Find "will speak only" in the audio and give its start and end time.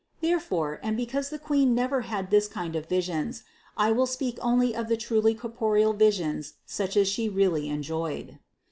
3.91-4.75